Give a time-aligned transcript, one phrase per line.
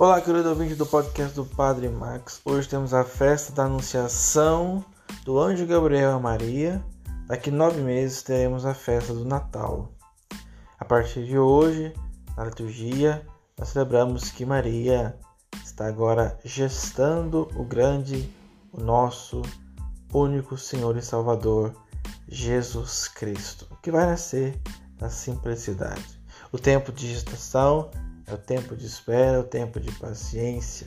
[0.00, 2.40] Olá, querido ouvinte do podcast do Padre Max.
[2.42, 4.82] Hoje temos a festa da Anunciação
[5.26, 6.82] do Anjo Gabriel a Maria.
[7.26, 9.92] Daqui nove meses teremos a festa do Natal.
[10.78, 11.92] A partir de hoje,
[12.34, 13.26] na liturgia,
[13.58, 15.14] nós celebramos que Maria
[15.62, 18.26] está agora gestando o grande,
[18.72, 19.42] o nosso
[20.14, 21.74] único Senhor e Salvador,
[22.26, 24.58] Jesus Cristo, que vai nascer
[24.98, 26.18] na simplicidade.
[26.50, 27.90] O tempo de gestação
[28.30, 30.86] é o tempo de espera, é o tempo de paciência.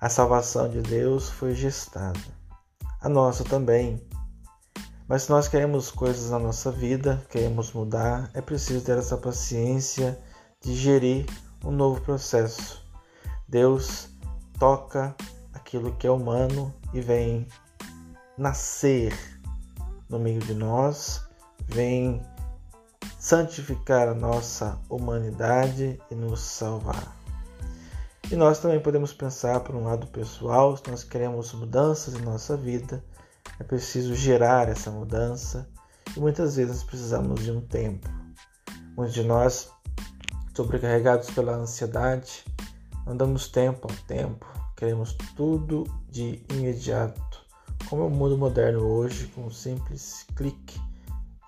[0.00, 2.20] A salvação de Deus foi gestada.
[3.00, 4.04] A nossa também.
[5.08, 10.18] Mas se nós queremos coisas na nossa vida, queremos mudar, é preciso ter essa paciência
[10.60, 11.26] de gerir
[11.64, 12.84] um novo processo.
[13.48, 14.08] Deus
[14.58, 15.14] toca
[15.54, 17.46] aquilo que é humano e vem
[18.36, 19.16] nascer
[20.08, 21.24] no meio de nós,
[21.66, 22.20] vem
[23.18, 27.16] santificar a nossa humanidade e nos salvar.
[28.30, 32.56] E nós também podemos pensar por um lado pessoal, se nós queremos mudanças em nossa
[32.56, 33.02] vida,
[33.60, 35.68] é preciso gerar essa mudança
[36.16, 38.08] e muitas vezes precisamos de um tempo.
[38.96, 39.70] Muitos de nós,
[40.54, 42.44] sobrecarregados pela ansiedade,
[43.06, 44.46] não damos tempo ao tempo,
[44.76, 47.46] queremos tudo de imediato.
[47.88, 50.80] Como é o mundo moderno hoje, com um simples clique,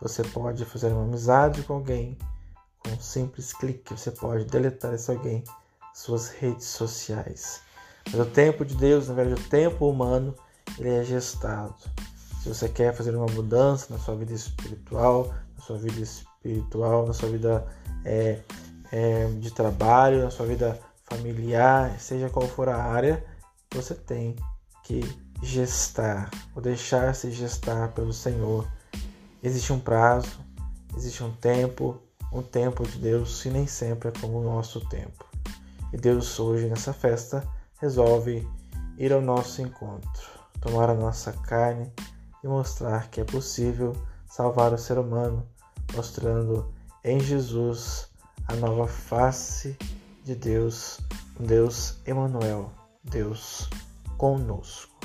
[0.00, 2.16] você pode fazer uma amizade com alguém
[2.78, 3.96] com um simples clique.
[3.96, 5.42] Você pode deletar esse alguém
[5.92, 7.60] suas redes sociais.
[8.10, 10.34] Mas o tempo de Deus, na verdade, o tempo humano,
[10.78, 11.74] ele é gestado.
[12.40, 17.12] Se você quer fazer uma mudança na sua vida espiritual, na sua vida espiritual, na
[17.12, 17.66] sua vida
[18.04, 18.40] é,
[18.92, 23.24] é, de trabalho, na sua vida familiar, seja qual for a área,
[23.74, 24.36] você tem
[24.84, 25.00] que
[25.42, 28.66] gestar, ou deixar-se gestar pelo Senhor
[29.42, 30.40] Existe um prazo,
[30.96, 32.00] existe um tempo,
[32.32, 35.24] um tempo de Deus e nem sempre é como o nosso tempo.
[35.92, 37.46] E Deus hoje nessa festa
[37.80, 38.46] resolve
[38.98, 40.28] ir ao nosso encontro,
[40.60, 41.90] tomar a nossa carne
[42.42, 43.92] e mostrar que é possível
[44.26, 45.46] salvar o ser humano,
[45.94, 46.74] mostrando
[47.04, 48.08] em Jesus
[48.48, 49.76] a nova face
[50.24, 50.98] de Deus,
[51.38, 52.72] Deus Emanuel,
[53.04, 53.70] Deus
[54.16, 54.98] conosco.